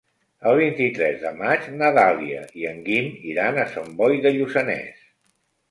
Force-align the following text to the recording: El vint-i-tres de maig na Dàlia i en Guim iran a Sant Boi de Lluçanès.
El 0.51 0.55
vint-i-tres 0.59 1.19
de 1.25 1.33
maig 1.41 1.67
na 1.83 1.91
Dàlia 1.99 2.41
i 2.63 2.67
en 2.73 2.83
Guim 2.89 3.15
iran 3.35 3.61
a 3.67 3.71
Sant 3.77 3.95
Boi 4.03 4.21
de 4.27 4.35
Lluçanès. 4.39 5.11